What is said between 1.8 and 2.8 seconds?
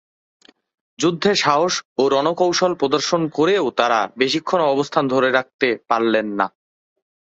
ও রণকৌশল